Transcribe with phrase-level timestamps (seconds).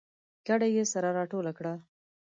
[0.47, 1.73] کډه یې سره راټوله کړه